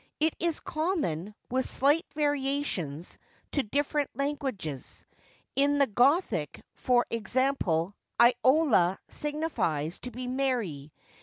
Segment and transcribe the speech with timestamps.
[0.19, 3.19] It is common, with slight variations,
[3.51, 5.05] to different languages.
[5.55, 10.91] In the Gothic, for example, Iola signifies to make merry.